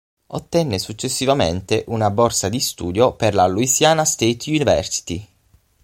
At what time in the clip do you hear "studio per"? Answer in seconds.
2.59-3.35